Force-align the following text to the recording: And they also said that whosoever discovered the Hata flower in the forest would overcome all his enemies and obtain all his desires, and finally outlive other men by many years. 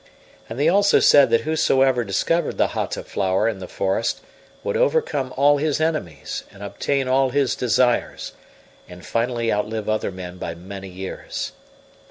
And 0.49 0.57
they 0.57 0.67
also 0.67 0.99
said 0.99 1.29
that 1.29 1.41
whosoever 1.41 2.03
discovered 2.03 2.57
the 2.57 2.69
Hata 2.69 3.03
flower 3.03 3.47
in 3.47 3.59
the 3.59 3.67
forest 3.67 4.19
would 4.63 4.75
overcome 4.75 5.31
all 5.37 5.57
his 5.59 5.79
enemies 5.79 6.43
and 6.51 6.63
obtain 6.63 7.07
all 7.07 7.29
his 7.29 7.55
desires, 7.55 8.33
and 8.89 9.05
finally 9.05 9.53
outlive 9.53 9.87
other 9.87 10.09
men 10.09 10.39
by 10.39 10.55
many 10.55 10.89
years. 10.89 11.51